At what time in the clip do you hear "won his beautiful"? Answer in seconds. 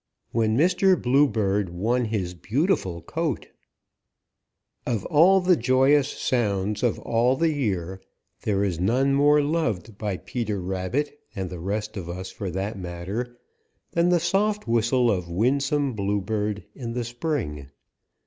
1.69-3.03